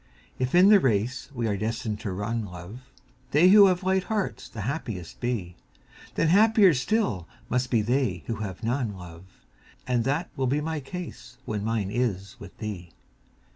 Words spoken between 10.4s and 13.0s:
be my case when mine is with thee.